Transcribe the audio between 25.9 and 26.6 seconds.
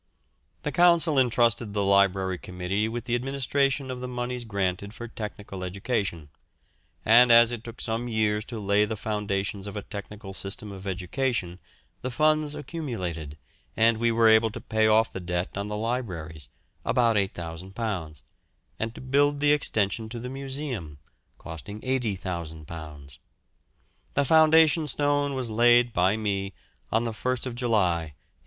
by me